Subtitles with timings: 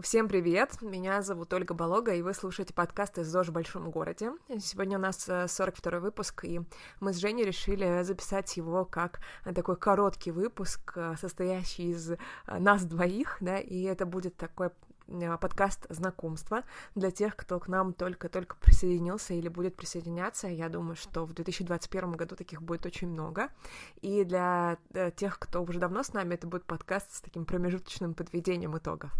[0.00, 0.80] Всем привет!
[0.80, 4.32] Меня зовут Ольга Болога, и вы слушаете подкаст из ЗОЖ в большом городе.
[4.58, 6.62] Сегодня у нас 42 э, выпуск, и
[7.00, 9.20] мы с Женей решили записать его как
[9.54, 14.70] такой короткий выпуск, э, состоящий из э, нас двоих, да, и это будет такой
[15.40, 16.62] подкаст знакомства
[16.94, 20.48] для тех, кто к нам только-только присоединился или будет присоединяться.
[20.48, 23.48] Я думаю, что в 2021 году таких будет очень много.
[24.00, 28.14] И для э, тех, кто уже давно с нами, это будет подкаст с таким промежуточным
[28.14, 29.12] подведением итогов.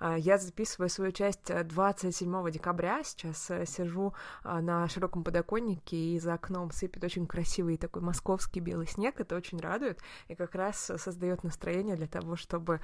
[0.00, 3.02] Э, я записываю свою часть 27 декабря.
[3.04, 9.20] Сейчас сижу на широком подоконнике, и за окном сыпет очень красивый такой московский белый снег.
[9.20, 12.80] Это очень радует и как раз создает настроение для того, чтобы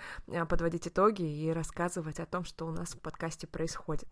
[0.48, 4.08] подводить итоги и рассказывать о том, что у нас в подкасте происходит.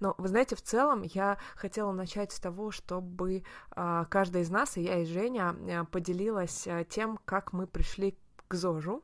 [0.00, 3.42] Но, вы знаете, в целом я хотела начать с того, чтобы
[3.76, 8.16] э, каждая из нас, и я, и Женя, э, поделилась э, тем, как мы пришли
[8.48, 9.02] к ЗОЖу,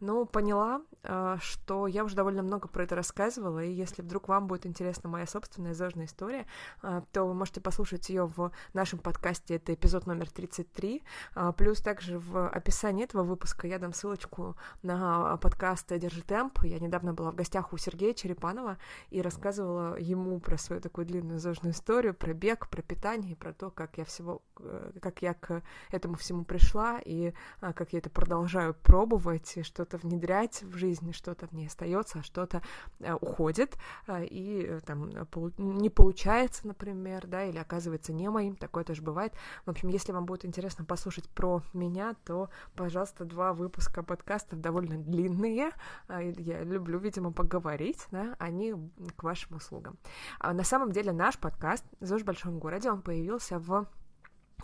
[0.00, 4.46] ну, поняла, а, что я уже довольно много про это рассказывала, и если вдруг вам
[4.46, 6.46] будет интересна моя собственная зожная история,
[6.82, 11.02] а, то вы можете послушать ее в нашем подкасте, это эпизод номер 33,
[11.34, 16.78] а, плюс также в описании этого выпуска я дам ссылочку на подкаст «Держи темп», я
[16.78, 18.78] недавно была в гостях у Сергея Черепанова
[19.10, 23.52] и рассказывала ему про свою такую длинную зожную историю, про бег, про питание, и про
[23.52, 24.51] то, как я всего, э,
[25.00, 30.76] как я к этому всему пришла, и как я это продолжаю пробовать, что-то внедрять в
[30.76, 32.62] жизнь, что-то в ней остается, а что-то
[33.00, 35.10] э, уходит, э, и э, там
[35.58, 39.32] не получается, например, да, или оказывается не моим, такое тоже бывает.
[39.66, 44.98] В общем, если вам будет интересно послушать про меня, то, пожалуйста, два выпуска подкастов довольно
[44.98, 45.70] длинные,
[46.08, 48.74] я люблю, видимо, поговорить, да, они
[49.16, 49.98] к вашим услугам.
[50.38, 53.86] А на самом деле наш подкаст «ЗОЖ в большом городе», он появился в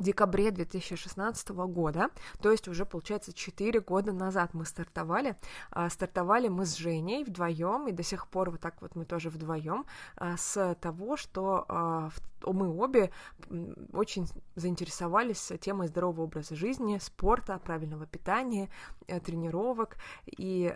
[0.02, 2.10] декабре 2016 года,
[2.40, 5.36] то есть уже, получается, 4 года назад мы стартовали.
[5.70, 9.30] А, стартовали мы с Женей вдвоем, и до сих пор вот так вот мы тоже
[9.30, 9.84] вдвоем,
[10.16, 12.10] а, с того, что а,
[12.44, 13.10] мы обе
[13.92, 18.68] очень заинтересовались темой здорового образа жизни, спорта, правильного питания,
[19.08, 20.72] э, тренировок, и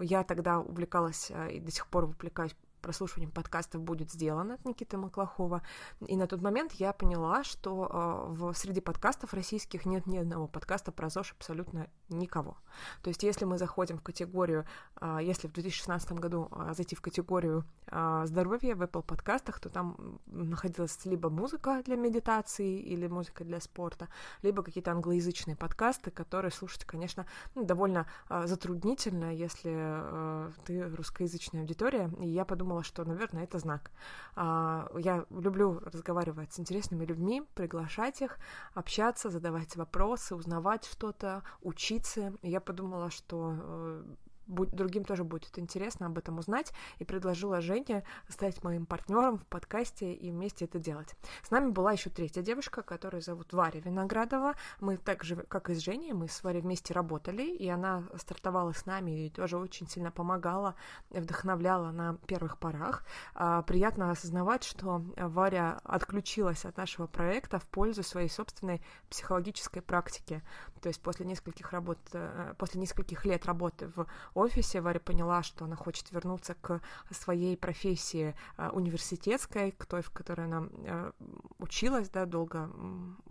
[0.00, 2.54] я тогда увлекалась и до сих пор увлекаюсь
[2.84, 5.62] прослушиванием подкастов будет сделано от Никиты Маклахова.
[6.06, 10.46] И на тот момент я поняла, что э, в, среди подкастов российских нет ни одного
[10.46, 12.56] подкаста про ЗОЖ абсолютно никого.
[13.02, 14.64] То есть если мы заходим в категорию,
[15.00, 19.68] э, если в 2016 году э, зайти в категорию э, здоровья в Apple подкастах, то
[19.68, 24.08] там находилась либо музыка для медитации или музыка для спорта,
[24.42, 32.10] либо какие-то англоязычные подкасты, которые слушать, конечно, ну, довольно затруднительно, если ты русскоязычная аудитория.
[32.20, 33.90] И я подумала, что, наверное, это знак.
[34.36, 38.38] А, я люблю разговаривать с интересными людьми, приглашать их,
[38.74, 42.03] общаться, задавать вопросы, узнавать что-то, учиться.
[42.42, 44.04] И я подумала, что э,
[44.46, 50.12] другим тоже будет интересно об этом узнать, и предложила Жене стать моим партнером в подкасте
[50.12, 51.14] и вместе это делать.
[51.42, 54.54] С нами была еще третья девушка, которую зовут Варя Виноградова.
[54.80, 58.72] Мы так же, как и с Женей, мы с Варей вместе работали, и она стартовала
[58.72, 60.74] с нами и тоже очень сильно помогала,
[61.10, 63.04] вдохновляла на первых порах.
[63.34, 70.42] А, приятно осознавать, что Варя отключилась от нашего проекта в пользу своей собственной психологической практики.
[70.84, 75.64] То есть после нескольких работ, э, после нескольких лет работы в офисе Варя поняла, что
[75.64, 76.78] она хочет вернуться к
[77.10, 81.12] своей профессии э, университетской, к той, в которой она э,
[81.56, 82.70] училась, да, долго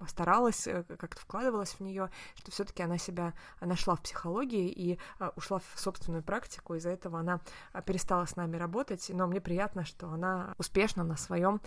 [0.08, 4.98] старалась, как-то вкладывалась в нее, что все-таки она себя нашла в психологии и
[5.36, 6.74] ушла в собственную практику.
[6.74, 7.40] Из-за этого она
[7.86, 11.62] перестала с нами работать, но мне приятно, что она успешно на своем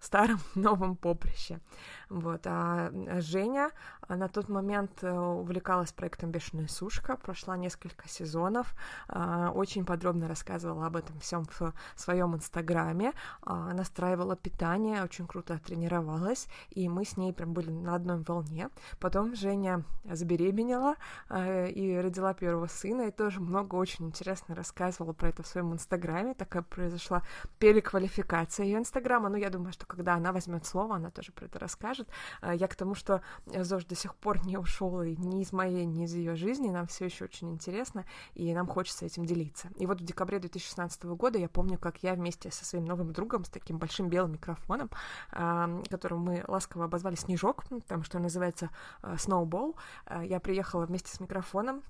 [0.00, 1.60] старом новом поприще.
[2.08, 2.40] Вот.
[2.46, 3.70] А Женя
[4.08, 8.74] на тот момент увлекалась проектом «Бешеная сушка», прошла несколько сезонов,
[9.08, 13.12] а, очень подробно рассказывала об этом всем в своем инстаграме,
[13.42, 18.68] а, настраивала питание, очень круто тренировалась, и мы с ней прям были на одной волне.
[18.98, 20.96] Потом Женя забеременела
[21.30, 26.34] и родила первого сына, и тоже много очень интересно рассказывала про это в своем инстаграме.
[26.34, 27.22] Такая произошла
[27.58, 29.28] переквалификация ее инстаграма.
[29.28, 32.08] Но я думаю, что когда она возьмет слово, она тоже про это расскажет.
[32.42, 36.04] Я к тому, что ЗОЖ до сих пор не ушел и ни из моей, ни
[36.04, 36.70] из ее жизни.
[36.70, 38.04] Нам все еще очень интересно.
[38.34, 39.68] И нам хочется этим делиться.
[39.76, 43.44] И вот в декабре 2016 года я помню, как я вместе со своим новым другом,
[43.44, 44.90] с таким большим белым микрофоном,
[45.32, 48.70] э, которым мы ласково обозвали Снежок, потому что он называется
[49.02, 49.76] э, Snowball,
[50.06, 51.82] э, я приехала вместе с микрофоном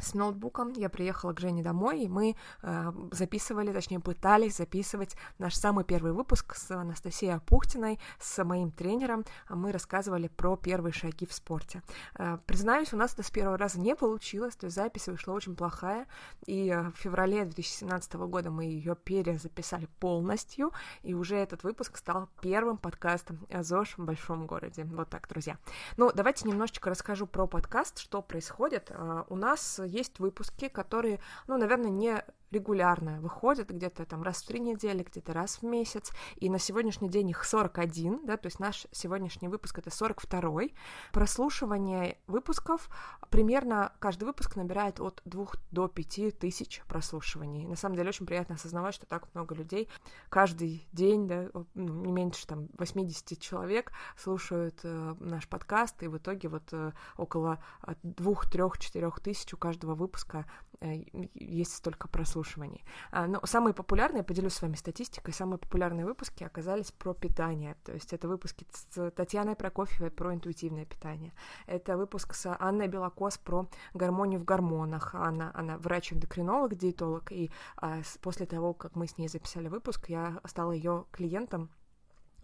[0.00, 5.54] с ноутбуком, я приехала к Жене домой, и мы э, записывали, точнее, пытались записывать наш
[5.54, 9.24] самый первый выпуск с Анастасией Апухтиной, с моим тренером.
[9.48, 11.82] Мы рассказывали про первые шаги в спорте.
[12.14, 15.56] Э, признаюсь, у нас это с первого раза не получилось, то есть запись вышла очень
[15.56, 16.06] плохая,
[16.46, 20.72] и э, в феврале 2017 года мы ее перезаписали полностью,
[21.02, 24.84] и уже этот выпуск стал первым подкастом ЗОЖ в большом городе.
[24.84, 25.58] Вот так, друзья.
[25.96, 28.92] Ну, давайте немножечко расскажу про подкаст, что происходит.
[28.92, 34.46] Э, у нас есть выпуски, которые, ну, наверное, не регулярно выходят, где-то там раз в
[34.46, 38.60] три недели, где-то раз в месяц, и на сегодняшний день их 41, да, то есть
[38.60, 40.74] наш сегодняшний выпуск это 42-й.
[41.12, 42.88] Прослушивание выпусков
[43.30, 47.66] примерно каждый выпуск набирает от 2 до 5 тысяч прослушиваний.
[47.66, 49.88] На самом деле очень приятно осознавать, что так много людей
[50.28, 56.16] каждый день, да, ну, не меньше там 80 человек слушают э, наш подкаст, и в
[56.16, 57.62] итоге вот э, около
[58.02, 62.84] 2, 3, 4 тысяч у каждого выпуска э, есть столько прослушиваний.
[63.10, 67.76] А, но самые популярные, поделюсь с вами статистикой, самые популярные выпуски оказались про питание.
[67.84, 71.32] То есть это выпуски с Татьяной Прокофьевой про интуитивное питание.
[71.66, 75.14] Это выпуск с Анной Белокос про гармонию в гормонах.
[75.14, 80.40] Она, она врач-эндокринолог, диетолог, и а, после того, как мы с ней записали выпуск, я
[80.44, 81.70] стала ее клиентом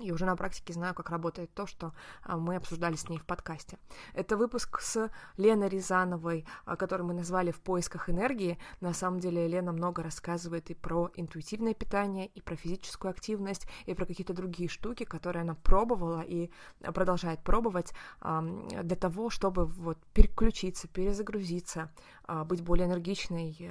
[0.00, 1.92] и уже на практике знаю, как работает то, что
[2.22, 3.78] а, мы обсуждали с ней в подкасте.
[4.12, 8.58] Это выпуск с Леной Рязановой, а, который мы назвали «В поисках энергии».
[8.80, 13.94] На самом деле Лена много рассказывает и про интуитивное питание, и про физическую активность, и
[13.94, 16.50] про какие-то другие штуки, которые она пробовала и
[16.80, 21.92] продолжает пробовать для того, чтобы вот переключиться, перезагрузиться,
[22.24, 23.70] а, быть более энергичной,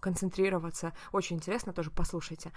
[0.00, 0.92] концентрироваться.
[1.12, 2.52] Очень интересно, тоже послушайте.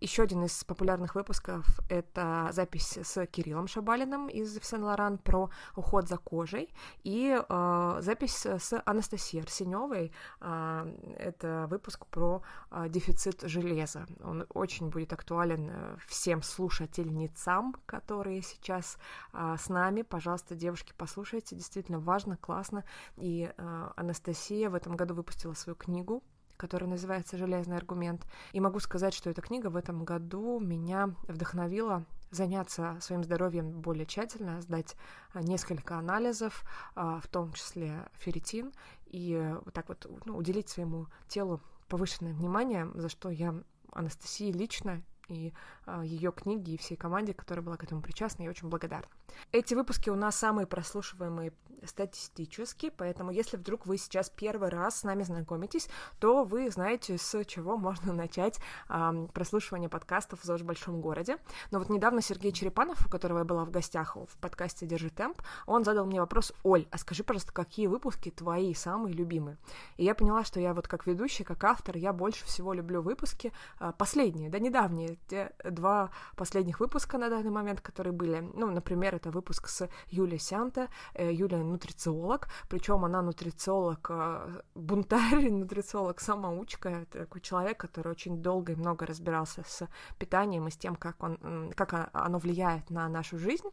[0.00, 6.16] Еще один из популярных выпусков— это запись с Кириллом Шабалиным из Сен-Лоран про уход за
[6.16, 6.72] кожей,
[7.04, 10.10] и э, запись с Анастасией Арсеневой.
[10.40, 14.06] Э, это выпуск про э, дефицит железа.
[14.24, 18.96] Он очень будет актуален э, всем слушательницам, которые сейчас
[19.34, 20.00] э, с нами.
[20.00, 22.84] Пожалуйста, девушки, послушайте, действительно важно, классно.
[23.18, 26.22] И э, Анастасия в этом году выпустила свою книгу
[26.60, 28.26] который называется «Железный аргумент».
[28.52, 34.04] И могу сказать, что эта книга в этом году меня вдохновила заняться своим здоровьем более
[34.04, 34.94] тщательно, сдать
[35.32, 36.62] а, несколько анализов,
[36.94, 38.72] а, в том числе ферритин,
[39.06, 43.54] и вот так вот ну, уделить своему телу повышенное внимание, за что я
[43.92, 45.52] Анастасии лично и
[45.86, 49.08] э, ее книги, и всей команде, которая была к этому причастна, я очень благодарна.
[49.52, 51.52] Эти выпуски у нас самые прослушиваемые
[51.84, 55.88] статистически, поэтому если вдруг вы сейчас первый раз с нами знакомитесь,
[56.18, 58.58] то вы знаете, с чего можно начать
[58.88, 61.38] э, прослушивание подкастов в ЗОЖ Большом городе.
[61.70, 65.42] Но вот недавно Сергей Черепанов, у которого я была в гостях в подкасте «Держи темп»,
[65.66, 69.56] он задал мне вопрос, Оль, а скажи, пожалуйста, какие выпуски твои самые любимые?
[69.96, 73.52] И я поняла, что я вот как ведущий, как автор, я больше всего люблю выпуски
[73.78, 78.40] э, последние, да недавние, те два последних выпуска на данный момент, которые были.
[78.54, 80.88] Ну, например, это выпуск с Юлией Сянта.
[81.14, 88.72] Э, Юлия нутрициолог, причем она нутрициолог, э, бунтарь, нутрициолог, самоучка, такой человек, который очень долго
[88.72, 93.38] и много разбирался с питанием и с тем, как, он, как оно влияет на нашу
[93.38, 93.68] жизнь.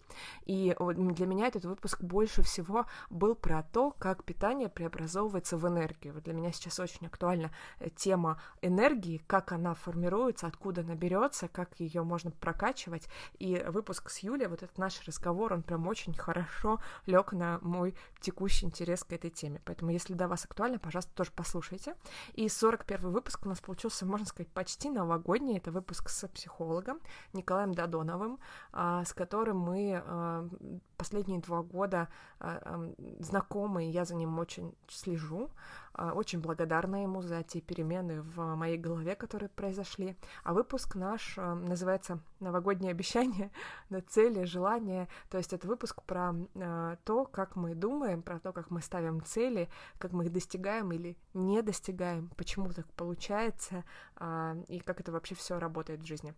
[0.46, 6.14] И для меня этот выпуск больше всего был про то, как питание преобразовывается в энергию.
[6.14, 11.48] Вот для меня сейчас очень актуальна э, тема энергии, как она формируется, откуда она берется,
[11.48, 13.08] как ее можно прокачивать.
[13.40, 17.77] И выпуск с Юлей, вот этот наш разговор, он прям очень хорошо лег на мой
[18.20, 19.62] текущий интерес к этой теме.
[19.66, 21.96] Поэтому, если для вас актуально, пожалуйста, тоже послушайте.
[22.34, 25.58] И 41 выпуск у нас получился, можно сказать, почти новогодний.
[25.58, 27.00] Это выпуск с психологом
[27.34, 28.40] Николаем Додоновым,
[28.72, 30.48] а, с которым мы а,
[30.98, 32.10] последние два года
[32.40, 35.50] а, знакомы, я за ним очень слежу.
[35.98, 40.16] Очень благодарна ему за те перемены в моей голове, которые произошли.
[40.44, 43.52] А выпуск наш называется «Новогоднее обещание»,
[43.90, 45.08] на цели, желания.
[45.30, 46.36] То есть это выпуск про
[47.04, 51.18] то, как мы думаем, про то, как мы ставим цели, как мы их достигаем или
[51.34, 53.84] не достигаем, почему так получается,
[54.68, 56.34] и как это вообще все работает в жизни.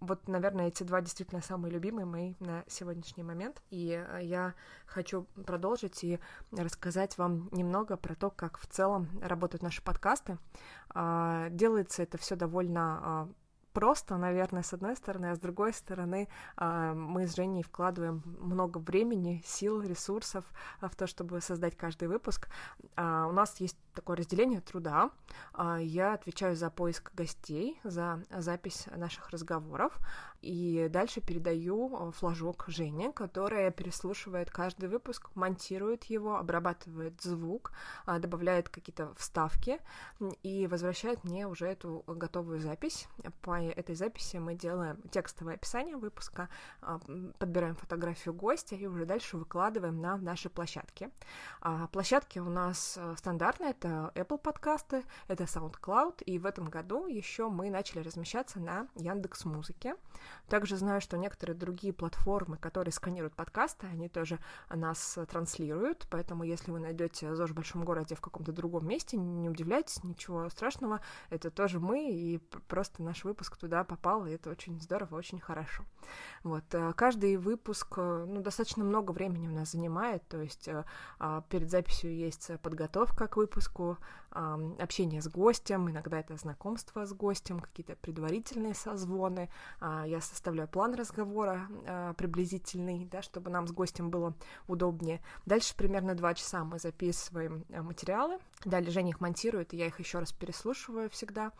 [0.00, 3.62] Вот, наверное, эти два действительно самые любимые мои на сегодняшний момент.
[3.70, 4.54] И я
[4.86, 6.20] хочу продолжить и
[6.52, 10.38] рассказать вам немного про то, как в целом работают наши подкасты.
[10.90, 13.28] А, делается это все довольно а,
[13.72, 18.78] просто, наверное, с одной стороны, а с другой стороны а, мы с Женей вкладываем много
[18.78, 20.44] времени, сил, ресурсов
[20.80, 22.48] в то, чтобы создать каждый выпуск.
[22.96, 25.10] У нас есть такое разделение труда.
[25.78, 29.98] Я отвечаю за поиск гостей, за запись наших разговоров,
[30.42, 37.72] и дальше передаю флажок Жене, которая переслушивает каждый выпуск, монтирует его, обрабатывает звук,
[38.06, 39.78] добавляет какие-то вставки
[40.42, 43.08] и возвращает мне уже эту готовую запись.
[43.42, 46.48] По этой записи мы делаем текстовое описание выпуска,
[46.80, 47.00] а,
[47.38, 51.10] подбираем фотографию гостя и уже дальше выкладываем на наши площадки.
[51.60, 57.48] А, площадки у нас стандартные, это Apple подкасты, это SoundCloud, и в этом году еще
[57.48, 59.96] мы начали размещаться на Яндекс Музыке.
[60.48, 66.70] Также знаю, что некоторые другие платформы, которые сканируют подкасты, они тоже нас транслируют, поэтому если
[66.70, 71.50] вы найдете ЗОЖ в большом городе в каком-то другом месте, не удивляйтесь, ничего страшного, это
[71.50, 75.84] тоже мы, и просто наш выпуск туда попал, и это очень здорово, очень хорошо.
[76.42, 76.64] Вот.
[76.72, 80.84] Э, каждый выпуск, э, ну, достаточно много времени у нас занимает, то есть э,
[81.18, 83.98] а, перед записью есть подготовка к выпуску,
[84.30, 90.94] общение с гостем, иногда это знакомство с гостем, какие-то предварительные созвоны, а, я составляю план
[90.94, 91.68] разговора
[92.16, 94.34] приблизительный, да, чтобы нам с гостем было
[94.68, 95.20] удобнее.
[95.46, 100.18] Дальше примерно два часа мы записываем материалы, далее Женя их монтирует, и я их еще
[100.18, 101.52] раз переслушиваю всегда,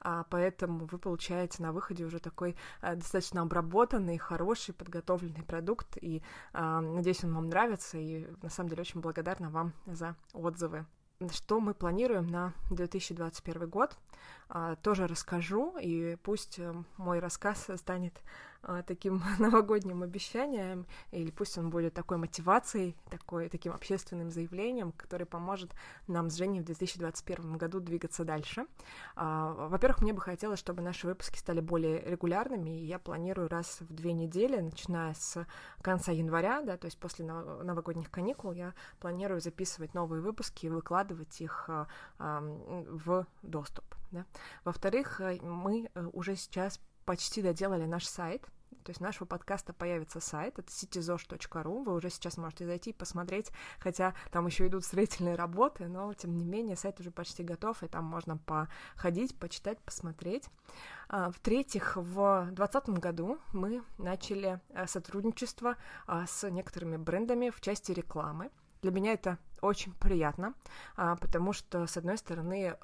[0.00, 6.80] а, поэтому вы получаете на выходе уже такой достаточно обработанный, хороший, подготовленный продукт, и э,
[6.80, 10.86] надеюсь, он вам нравится, и на самом деле очень благодарна вам за отзывы.
[11.32, 13.96] Что мы планируем на 2021 год,
[14.82, 18.14] тоже расскажу, и пусть э, мой рассказ станет
[18.62, 25.26] а, таким новогодним обещанием, или пусть он будет такой мотивацией, такой, таким общественным заявлением, который
[25.26, 25.70] поможет
[26.06, 28.66] нам с Женей в 2021 году двигаться дальше.
[29.14, 33.80] А, во-первых, мне бы хотелось, чтобы наши выпуски стали более регулярными, и я планирую раз
[33.80, 35.46] в две недели, начиная с
[35.80, 41.40] конца января, да, то есть после новогодних каникул, я планирую записывать новые выпуски и выкладывать
[41.40, 41.86] их а,
[42.18, 43.84] в доступ.
[44.10, 44.24] Да.
[44.64, 48.42] Во-вторых, э, мы э, уже сейчас почти доделали наш сайт.
[48.84, 53.50] То есть нашего подкаста появится сайт, это cityzosh.ru, вы уже сейчас можете зайти и посмотреть,
[53.78, 57.88] хотя там еще идут строительные работы, но тем не менее сайт уже почти готов, и
[57.88, 60.48] там можно походить, почитать, посмотреть.
[61.08, 65.76] А, в-третьих, в 2020 году мы начали э, сотрудничество
[66.06, 68.50] а, с некоторыми брендами в части рекламы.
[68.82, 70.54] Для меня это очень приятно,
[70.96, 72.76] а, потому что, с одной стороны,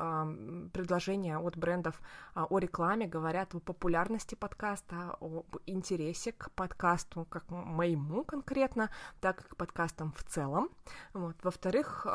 [0.72, 2.00] предложения от брендов
[2.34, 9.40] а, о рекламе говорят о популярности подкаста, об интересе к подкасту, как моему конкретно, так
[9.40, 10.68] и к подкастам в целом.
[11.12, 11.36] Вот.
[11.42, 12.06] Во-вторых,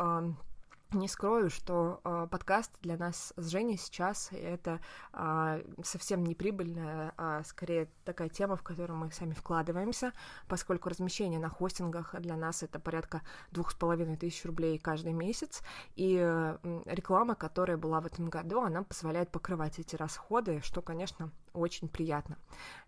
[0.93, 4.79] не скрою, что э, подкаст для нас с Женей сейчас это
[5.13, 10.13] э, совсем не прибыльная, а скорее такая тема, в которую мы сами вкладываемся,
[10.47, 15.61] поскольку размещение на хостингах для нас это порядка двух с половиной тысяч рублей каждый месяц,
[15.95, 21.31] и э, реклама, которая была в этом году, она позволяет покрывать эти расходы, что, конечно,
[21.53, 22.37] очень приятно.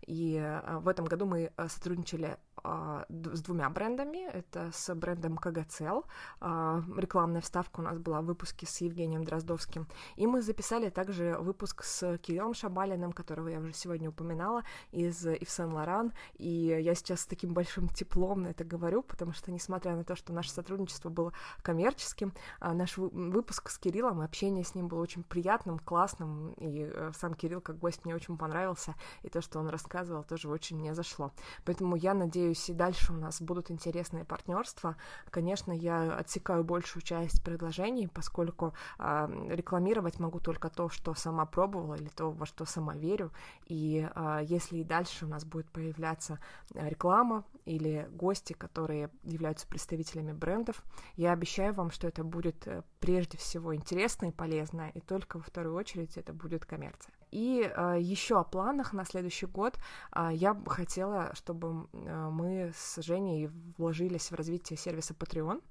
[0.06, 4.28] И э, в этом году мы сотрудничали с двумя брендами.
[4.30, 6.02] Это с брендом КГЦЛ.
[6.40, 9.86] Рекламная вставка у нас была в выпуске с Евгением Дроздовским.
[10.16, 15.50] И мы записали также выпуск с Кириллом Шабалиным, которого я уже сегодня упоминала, из Ив
[15.50, 16.12] Сен Лоран.
[16.38, 20.14] И я сейчас с таким большим теплом на это говорю, потому что, несмотря на то,
[20.16, 25.78] что наше сотрудничество было коммерческим, наш выпуск с Кириллом, общение с ним было очень приятным,
[25.78, 30.48] классным, и сам Кирилл как гость мне очень понравился, и то, что он рассказывал, тоже
[30.48, 31.32] очень мне зашло.
[31.64, 34.96] Поэтому я надеюсь, и дальше у нас будут интересные партнерства.
[35.30, 41.94] Конечно, я отсекаю большую часть предложений, поскольку э, рекламировать могу только то, что сама пробовала,
[41.94, 43.30] или то, во что сама верю.
[43.66, 46.38] И э, если и дальше у нас будет появляться
[46.74, 50.82] реклама или гости, которые являются представителями брендов,
[51.16, 55.42] я обещаю вам, что это будет э, прежде всего интересно и полезно, и только во
[55.42, 57.14] вторую очередь это будет коммерция.
[57.32, 59.78] И э, еще о планах на следующий год
[60.14, 65.62] э, я бы хотела, чтобы э, мы с Женей вложились в развитие сервиса Patreon,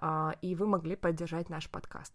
[0.00, 2.14] э, и вы могли поддержать наш подкаст.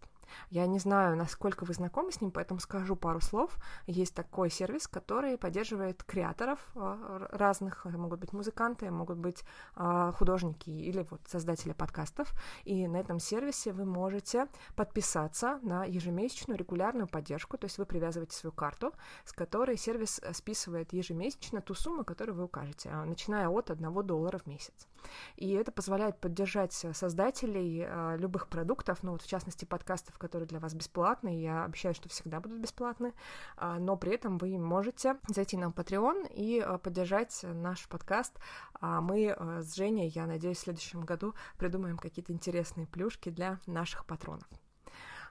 [0.50, 3.56] Я не знаю, насколько вы знакомы с ним, поэтому скажу пару слов.
[3.86, 10.70] Есть такой сервис, который поддерживает креаторов а, разных, могут быть музыканты, могут быть а, художники
[10.70, 12.32] или вот создатели подкастов.
[12.64, 18.36] И на этом сервисе вы можете подписаться на ежемесячную регулярную поддержку, то есть вы привязываете
[18.36, 18.92] свою карту,
[19.24, 24.38] с которой сервис списывает ежемесячно ту сумму, которую вы укажете, а, начиная от 1 доллара
[24.38, 24.86] в месяц.
[25.36, 27.86] И это позволяет поддержать создателей
[28.16, 31.40] любых продуктов, ну вот в частности подкастов которые для вас бесплатны.
[31.40, 33.12] Я обещаю, что всегда будут бесплатны.
[33.56, 38.38] А, но при этом вы можете зайти на Patreon и а, поддержать наш подкаст.
[38.80, 44.04] А мы с Женей, я надеюсь, в следующем году придумаем какие-то интересные плюшки для наших
[44.04, 44.48] патронов.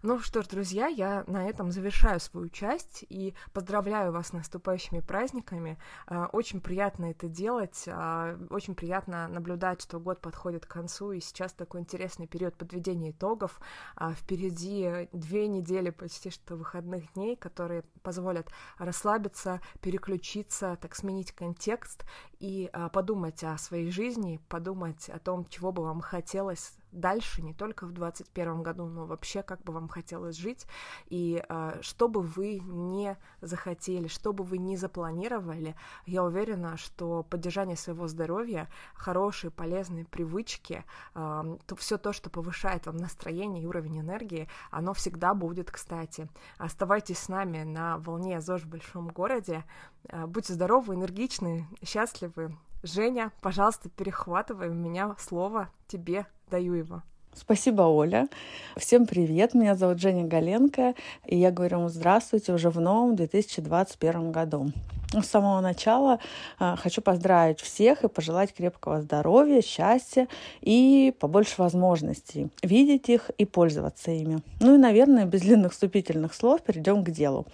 [0.07, 4.99] Ну что ж, друзья, я на этом завершаю свою часть и поздравляю вас с наступающими
[4.99, 5.79] праздниками.
[6.05, 11.19] А, очень приятно это делать, а, очень приятно наблюдать, что год подходит к концу, и
[11.19, 13.59] сейчас такой интересный период подведения итогов.
[13.95, 22.05] А, впереди две недели почти что выходных дней, которые позволят расслабиться, переключиться, так сменить контекст
[22.37, 27.85] и подумать о своей жизни, подумать о том, чего бы вам хотелось дальше, не только
[27.85, 30.65] в 2021 году, но вообще как бы вам хотелось жить,
[31.07, 35.75] и э, что бы вы не захотели, что бы вы не запланировали,
[36.05, 40.83] я уверена, что поддержание своего здоровья, хорошие, полезные привычки,
[41.13, 46.27] э, то все то, что повышает вам настроение и уровень энергии, оно всегда будет кстати.
[46.57, 49.63] Оставайтесь с нами на волне ЗОЖ в большом городе,
[50.09, 57.03] э, будьте здоровы, энергичны, счастливы, Женя, пожалуйста, перехватывай у меня слово тебе даю его.
[57.35, 58.29] Спасибо, Оля.
[58.77, 64.31] Всем привет, меня зовут Женя Галенко, и я говорю вам здравствуйте уже в новом 2021
[64.31, 64.71] году.
[65.11, 66.19] С самого начала
[66.59, 70.29] э, хочу поздравить всех и пожелать крепкого здоровья, счастья
[70.61, 74.39] и побольше возможностей видеть их и пользоваться ими.
[74.61, 77.45] Ну и, наверное, без длинных вступительных слов перейдем к делу.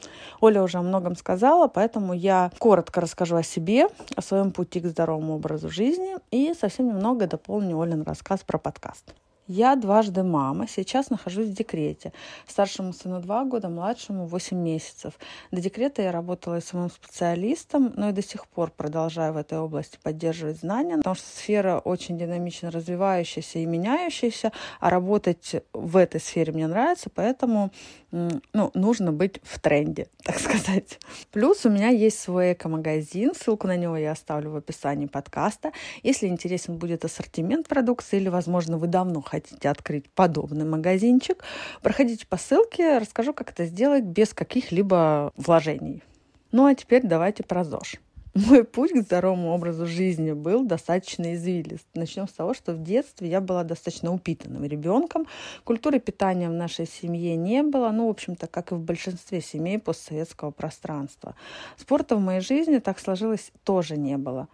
[0.42, 4.86] Оля уже о многом сказала, поэтому я коротко расскажу о себе, о своем пути к
[4.86, 9.14] здоровому образу жизни и совсем немного дополню Олин рассказ про подкаст.
[9.54, 12.14] Я дважды мама, сейчас нахожусь в декрете.
[12.48, 15.20] Старшему сыну два года, младшему восемь месяцев.
[15.52, 20.00] До декрета я работала самым специалистом, но и до сих пор продолжаю в этой области
[20.02, 26.54] поддерживать знания, потому что сфера очень динамично развивающаяся и меняющаяся, а работать в этой сфере
[26.54, 27.72] мне нравится, поэтому
[28.12, 31.00] ну, нужно быть в тренде, так сказать.
[31.32, 35.72] Плюс у меня есть свой эко-магазин, ссылку на него я оставлю в описании подкаста.
[36.04, 41.44] Если интересен будет ассортимент продукции или, возможно, вы давно хотите открыть подобный магазинчик,
[41.82, 46.04] проходите по ссылке, расскажу, как это сделать без каких-либо вложений.
[46.52, 47.96] Ну а теперь давайте про ЗОЖ.
[48.34, 51.86] Мой путь к здоровому образу жизни был достаточно извилист.
[51.96, 55.28] Начнем с того, что в детстве я была достаточно упитанным ребенком.
[55.66, 59.80] Культуры питания в нашей семье не было, ну, в общем-то, как и в большинстве семей
[59.80, 61.36] постсоветского пространства.
[61.76, 64.48] Спорта в моей жизни так сложилось тоже не было.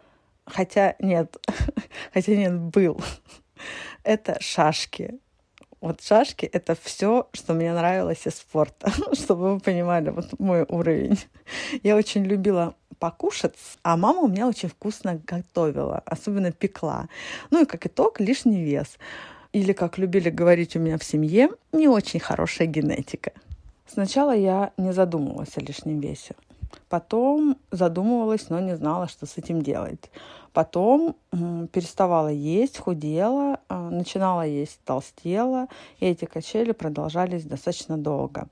[0.46, 1.38] Хотя нет,
[2.13, 3.00] хотя нет, был
[4.03, 5.19] это шашки.
[5.81, 11.19] Вот шашки— это все, что мне нравилось из спорта, чтобы вы понимали вот мой уровень.
[11.84, 17.07] Я очень любила покушать, а мама у меня очень вкусно готовила, особенно пекла.
[17.51, 18.98] Ну и как итог, лишний вес.
[19.53, 23.31] Или, как любили говорить у меня в семье, не очень хорошая генетика.
[23.88, 26.36] Сначала я не задумывалась о лишнем весе.
[26.90, 30.10] Потом задумывалась, но не знала, что с этим делать.
[30.53, 31.16] Потом
[31.72, 35.68] переставала есть, худела, а, начинала есть, толстела,
[36.00, 38.48] и эти качели продолжались достаточно долго.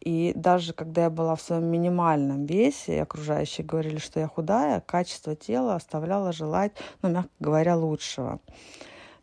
[0.00, 4.80] И даже когда я была в своем минимальном весе, и окружающие говорили, что я худая,
[4.80, 8.40] качество тела оставляло желать, ну, мягко говоря, лучшего.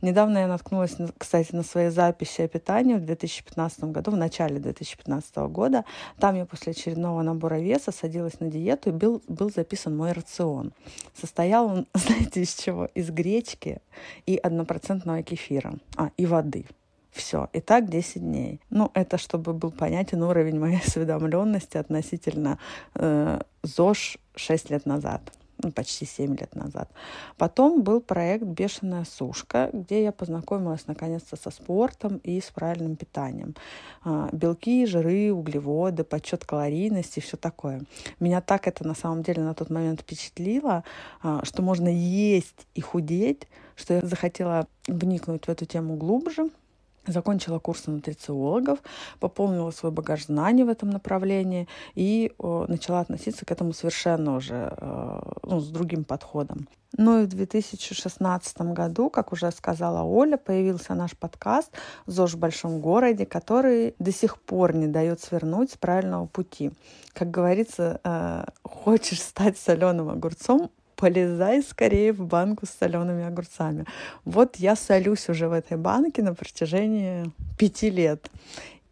[0.01, 5.35] Недавно я наткнулась, кстати, на свои записи о питании в 2015 году, в начале 2015
[5.49, 5.85] года.
[6.19, 10.73] Там я после очередного набора веса садилась на диету, и был, был записан мой рацион.
[11.19, 12.85] Состоял он, знаете, из чего?
[12.93, 13.81] Из гречки
[14.25, 15.73] и однопроцентного кефира.
[15.95, 16.65] А, и воды.
[17.15, 17.47] Все.
[17.53, 18.59] И так 10 дней.
[18.69, 22.59] Ну, это чтобы был понятен уровень моей осведомленности относительно
[22.93, 25.21] э, ЗОЖ 6 лет назад
[25.63, 26.89] ну, почти 7 лет назад.
[27.37, 33.55] Потом был проект «Бешеная сушка», где я познакомилась наконец-то со спортом и с правильным питанием.
[34.03, 37.83] А, белки, жиры, углеводы, подсчет калорийности, все такое.
[38.19, 40.83] Меня так это на самом деле на тот момент впечатлило,
[41.23, 43.47] а, что можно есть и худеть,
[43.77, 46.49] что я захотела вникнуть в эту тему глубже–
[47.07, 48.79] закончила курсы нутрициологов,
[49.19, 54.73] пополнила свой багаж знаний в этом направлении и о, начала относиться к этому совершенно уже
[54.77, 56.67] э, ну, с другим подходом.
[56.97, 61.71] Ну и в 2016 году, как уже сказала Оля, появился наш подкаст
[62.05, 66.71] «ЗОЖ в большом городе», который до сих пор не дает свернуть с правильного пути.
[67.13, 73.85] Как говорится, э, хочешь стать соленым огурцом, полезай скорее в банку с солеными огурцами.
[74.23, 78.29] Вот я солюсь уже в этой банке на протяжении пяти лет.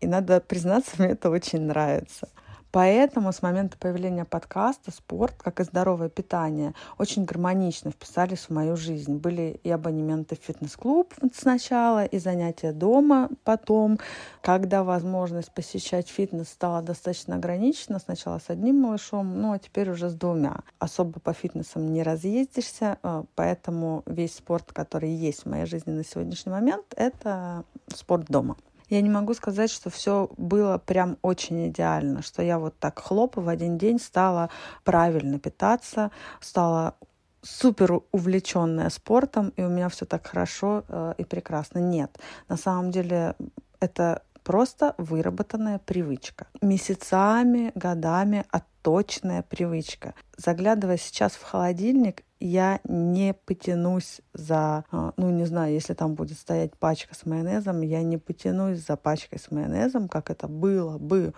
[0.01, 2.27] И надо признаться, мне это очень нравится.
[2.73, 8.75] Поэтому с момента появления подкаста спорт, как и здоровое питание, очень гармонично вписались в мою
[8.77, 9.17] жизнь.
[9.17, 13.99] Были и абонементы в фитнес-клуб сначала, и занятия дома потом.
[14.41, 20.09] Когда возможность посещать фитнес стала достаточно ограничена, сначала с одним малышом, ну а теперь уже
[20.09, 20.61] с двумя.
[20.79, 26.03] Особо по фитнесам не разъездишься, э, поэтому весь спорт, который есть в моей жизни на
[26.03, 28.57] сегодняшний момент, это спорт дома.
[28.93, 33.37] Я не могу сказать, что все было прям очень идеально, что я вот так хлоп
[33.37, 34.51] в один день стала
[34.83, 36.93] правильно питаться, стала
[37.41, 41.79] супер увлеченная спортом, и у меня все так хорошо э, и прекрасно.
[41.79, 43.33] Нет, на самом деле
[43.79, 46.45] это просто выработанная привычка.
[46.61, 48.45] Месяцами, годами
[48.83, 50.13] отточенная привычка.
[50.37, 56.37] Заглядывая сейчас в холодильник, я не потянусь за, а, ну, не знаю, если там будет
[56.37, 61.33] стоять пачка с майонезом, я не потянусь за пачкой с майонезом, как это было бы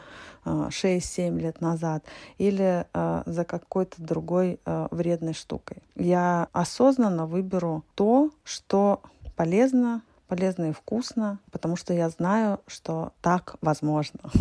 [0.46, 2.04] 6-7 а, лет назад,
[2.40, 5.78] или а, за какой-то другой вредной штукой.
[5.96, 9.02] Я осознанно выберу то, что
[9.36, 14.32] полезно, полезно и вкусно, потому что я знаю, что так возможно.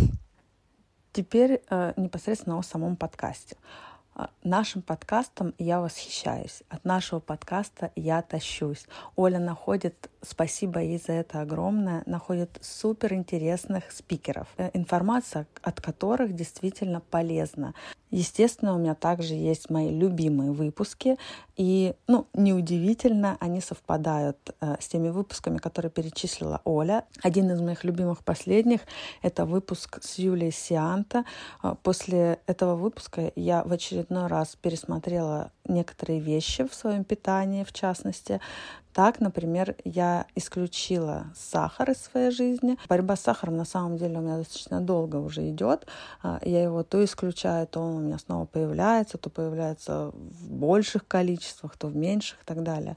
[1.14, 3.56] Теперь э, непосредственно о самом подкасте.
[4.16, 6.64] А, нашим подкастом я восхищаюсь.
[6.68, 8.88] От нашего подкаста я тащусь.
[9.14, 16.34] Оля находит, спасибо ей за это огромное, находит супер интересных спикеров, э, информация от которых
[16.34, 17.74] действительно полезна.
[18.14, 21.16] Естественно, у меня также есть мои любимые выпуски,
[21.56, 27.06] и, ну, неудивительно, они совпадают э, с теми выпусками, которые перечислила Оля.
[27.22, 28.82] Один из моих любимых последних—
[29.22, 31.24] это выпуск с Юлией Сианта.
[31.64, 37.72] Э, после этого выпуска я в очередной раз пересмотрела некоторые вещи в своем питании, в
[37.72, 38.40] частности,
[38.94, 42.78] так, например, я исключила сахар из своей жизни.
[42.88, 45.86] Борьба с сахаром на самом деле у меня достаточно долго уже идет.
[46.22, 51.08] А, я его то исключаю, то он у меня снова появляется, то появляется в больших
[51.08, 52.96] количествах, то в меньших и так далее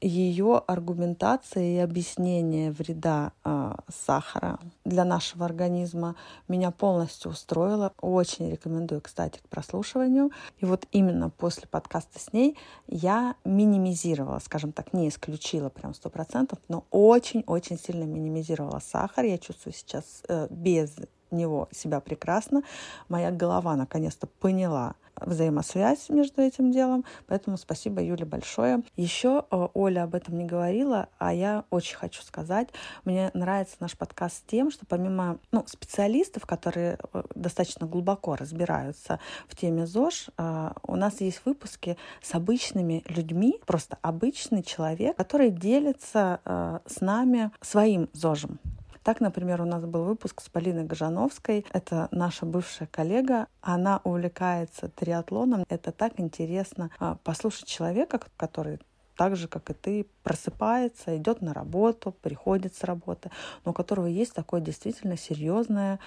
[0.00, 6.16] ее аргументация и объяснение вреда э, сахара для нашего организма
[6.48, 7.92] меня полностью устроило.
[8.00, 10.30] Очень рекомендую, кстати, к прослушиванию.
[10.58, 16.08] И вот именно после подкаста с ней я минимизировала, скажем так, не исключила прям сто
[16.08, 19.24] процентов, но очень-очень сильно минимизировала сахар.
[19.24, 20.96] Я чувствую сейчас э, без
[21.30, 22.62] него себя прекрасно.
[23.08, 27.04] Моя голова наконец-то поняла, взаимосвязь между этим делом.
[27.26, 28.82] Поэтому спасибо Юле большое.
[28.96, 32.68] Еще э, Оля об этом не говорила, а я очень хочу сказать.
[33.04, 39.56] Мне нравится наш подкаст тем, что помимо ну, специалистов, которые э, достаточно глубоко разбираются в
[39.56, 46.40] теме ЗОЖ, э, у нас есть выпуски с обычными людьми, просто обычный человек, который делится
[46.86, 48.58] с нами своим ЗОЖем.
[49.02, 51.64] Так, например, у нас был выпуск с Полиной Гажановской.
[51.72, 53.46] Это наша бывшая коллега.
[53.62, 55.64] Она увлекается триатлоном.
[55.68, 58.78] Это так интересно а, послушать человека, который
[59.16, 63.30] так же, как и ты, просыпается, идет на работу, приходит с работы,
[63.66, 65.98] но у которого есть такое действительно серьезное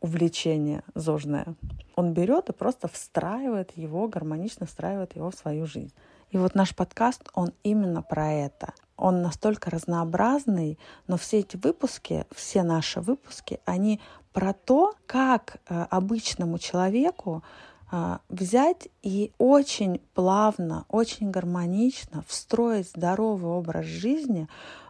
[0.00, 1.56] увлечение зожное.
[1.96, 5.92] Он берет и просто встраивает его, гармонично встраивает его в свою жизнь.
[6.30, 8.72] И вот наш подкаст, он именно про это.
[9.02, 14.00] Он настолько разнообразный, но все эти выпуски, все наши выпуски, они
[14.32, 17.42] про то, как э, обычному человеку
[17.90, 24.46] э, взять и очень плавно, очень гармонично встроить здоровый образ жизни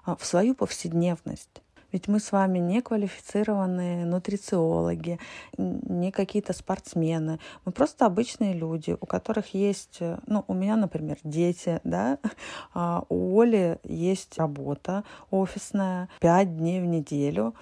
[0.06, 1.62] э, в свою повседневность.
[1.92, 5.18] Ведь мы с вами не квалифицированные нутрициологи,
[5.58, 7.38] не какие-то спортсмены.
[7.64, 12.18] Мы просто обычные люди, у которых есть, ну, у меня, например, дети, да,
[12.74, 17.54] а у Оли есть работа офисная, пять дней в неделю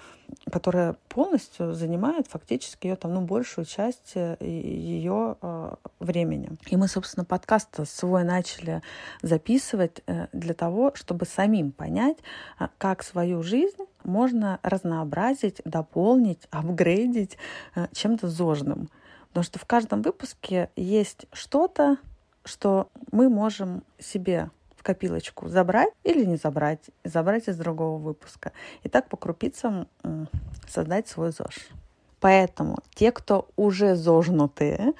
[0.51, 6.51] которая полностью занимает фактически ее там, ну, большую часть э, ее э, времени.
[6.67, 8.81] И мы, собственно, подкаст свой начали
[9.21, 12.17] записывать э, для того, чтобы самим понять,
[12.59, 17.37] э, как свою жизнь можно разнообразить, дополнить, апгрейдить
[17.75, 18.89] э, чем-то зожным.
[19.29, 21.97] Потому что в каждом выпуске есть что-то,
[22.43, 24.49] что мы можем себе
[24.81, 28.51] в копилочку забрать или не забрать, забрать из другого выпуска.
[28.81, 29.87] И так по крупицам
[30.67, 31.69] создать свой ЗОЖ.
[32.19, 34.93] Поэтому те, кто уже зожнутые,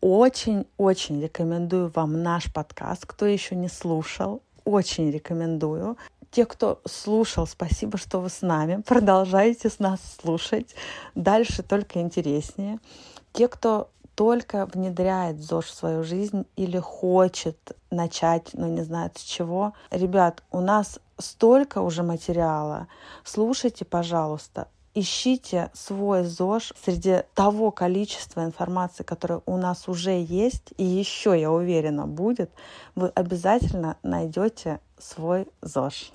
[0.00, 3.04] очень-очень рекомендую вам наш подкаст.
[3.06, 5.98] Кто еще не слушал, очень рекомендую.
[6.30, 8.82] Те, кто слушал, спасибо, что вы с нами.
[8.86, 10.76] Продолжайте с нас слушать.
[11.16, 12.78] Дальше только интереснее.
[13.32, 13.90] Те, кто
[14.22, 17.58] только внедряет ЗОЖ в свою жизнь или хочет
[17.90, 19.72] начать, но не знает с чего.
[19.90, 22.86] Ребят, у нас столько уже материала.
[23.24, 30.84] Слушайте, пожалуйста, ищите свой ЗОЖ среди того количества информации, которое у нас уже есть, и
[30.84, 32.52] еще, я уверена, будет,
[32.94, 36.12] вы обязательно найдете свой ЗОЖ.